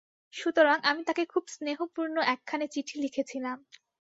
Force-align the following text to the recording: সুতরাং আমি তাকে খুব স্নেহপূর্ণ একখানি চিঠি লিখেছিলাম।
সুতরাং 0.33 0.77
আমি 0.83 1.01
তাকে 1.07 1.23
খুব 1.25 1.43
স্নেহপূর্ণ 1.55 2.15
একখানি 2.33 2.65
চিঠি 2.73 2.95
লিখেছিলাম। 3.03 3.57